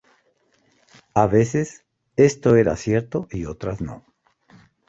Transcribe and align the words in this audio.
A 1.13 1.27
veces 1.27 1.85
esto 2.15 2.55
era 2.55 2.75
cierto, 2.75 3.27
y 3.29 3.45
otras 3.45 3.81
no. 3.81 4.03